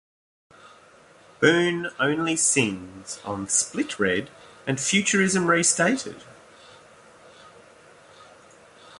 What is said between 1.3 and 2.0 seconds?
Boon